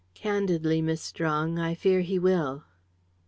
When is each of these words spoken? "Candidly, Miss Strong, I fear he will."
"Candidly, 0.15 0.81
Miss 0.81 0.99
Strong, 0.99 1.59
I 1.59 1.75
fear 1.75 2.01
he 2.01 2.17
will." 2.17 2.63